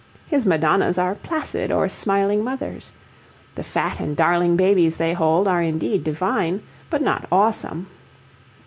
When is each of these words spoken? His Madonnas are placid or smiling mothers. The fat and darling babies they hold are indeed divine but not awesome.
His 0.25 0.47
Madonnas 0.47 0.97
are 0.97 1.13
placid 1.13 1.71
or 1.71 1.87
smiling 1.87 2.43
mothers. 2.43 2.91
The 3.53 3.61
fat 3.61 3.99
and 3.99 4.15
darling 4.17 4.55
babies 4.57 4.97
they 4.97 5.13
hold 5.13 5.47
are 5.47 5.61
indeed 5.61 6.03
divine 6.03 6.63
but 6.89 7.03
not 7.03 7.27
awesome. 7.31 7.85